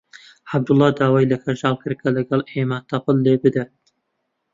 [0.51, 3.71] عەبدوڵڵا داوای لە کەژاڵ کرد کە لەگەڵ ئێمە تەپڵ لێ بدات.